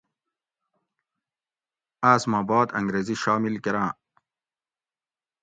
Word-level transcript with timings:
آۤس 2.11 2.23
ما 2.31 2.39
باد 2.49 2.67
انگریزی 2.79 3.15
شامل 3.23 3.53
کۤراۤں۔ 3.63 3.91